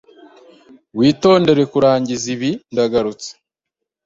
Witondere 0.97 1.63
kurangiza 1.71 2.25
ibi 2.35 2.51
ndagarutse. 2.71 3.29